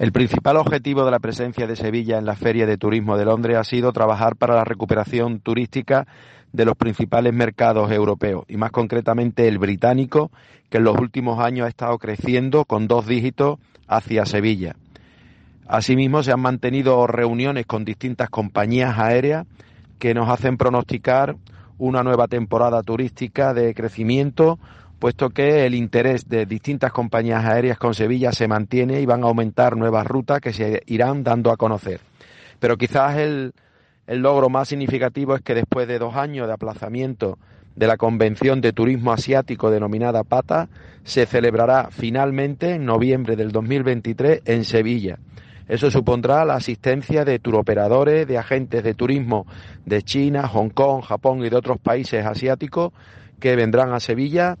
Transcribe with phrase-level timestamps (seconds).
[0.00, 3.58] El principal objetivo de la presencia de Sevilla en la Feria de Turismo de Londres
[3.58, 6.06] ha sido trabajar para la recuperación turística
[6.54, 10.30] de los principales mercados europeos y más concretamente el británico,
[10.70, 14.74] que en los últimos años ha estado creciendo con dos dígitos hacia Sevilla.
[15.68, 19.46] Asimismo, se han mantenido reuniones con distintas compañías aéreas
[19.98, 21.36] que nos hacen pronosticar
[21.76, 24.58] una nueva temporada turística de crecimiento,
[25.00, 29.26] puesto que el interés de distintas compañías aéreas con Sevilla se mantiene y van a
[29.26, 32.00] aumentar nuevas rutas que se irán dando a conocer.
[32.60, 33.52] Pero quizás el,
[34.06, 37.38] el logro más significativo es que después de dos años de aplazamiento
[37.74, 40.68] de la Convención de Turismo Asiático denominada PATA,
[41.02, 45.18] se celebrará finalmente en noviembre del 2023 en Sevilla
[45.70, 49.46] eso supondrá la asistencia de turoperadores, de agentes de turismo
[49.86, 52.92] de China, Hong Kong, Japón y de otros países asiáticos
[53.38, 54.58] que vendrán a Sevilla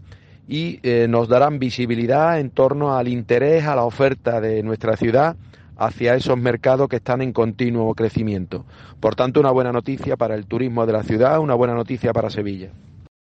[0.50, 5.36] y eh, nos darán visibilidad en torno al interés, a la oferta de nuestra ciudad
[5.76, 8.66] hacia esos mercados que están en continuo crecimiento.
[8.98, 12.30] Por tanto, una buena noticia para el turismo de la ciudad, una buena noticia para
[12.30, 12.70] Sevilla.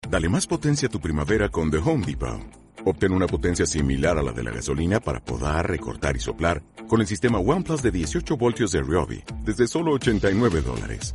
[0.08, 2.40] Dale más potencia a tu primavera con The Home Depot.
[2.86, 7.02] Obtén una potencia similar a la de la gasolina para podar, recortar y soplar con
[7.02, 11.14] el sistema OnePlus de 18 voltios de Ryobi desde solo 89 dólares.